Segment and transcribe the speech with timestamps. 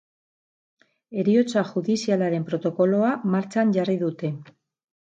[1.23, 4.35] Heriotza judizialaren protokoloa martxan jarri dute.